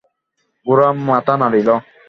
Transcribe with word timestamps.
গোরা 0.65 0.87
মাথা 1.07 1.33
নাড়িল। 1.41 1.69